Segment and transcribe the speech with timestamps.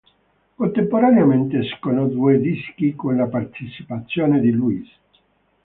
[0.55, 4.89] Contemporaneamente escono due dischi con la partecipazione di Louis.